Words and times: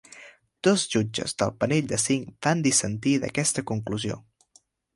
Dos 0.67 0.85
jutges 0.93 1.35
del 1.41 1.53
panell 1.63 1.91
de 1.91 1.99
cinc 2.05 2.31
van 2.47 2.65
dissentir 2.69 3.13
d'aquesta 3.25 3.65
conclusió. 3.73 4.19